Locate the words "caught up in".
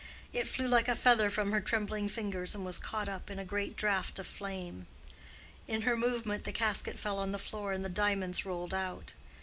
2.79-3.37